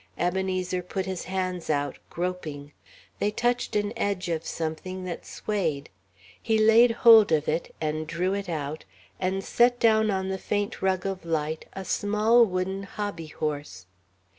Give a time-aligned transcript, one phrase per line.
[0.17, 2.71] Ebenezer put his hands out, groping.
[3.19, 5.91] They touched an edge of something that swayed.
[6.41, 8.83] He laid hold of it and drew it out
[9.19, 13.85] and set down on the faint rug of light a small wooden hobbyhorse.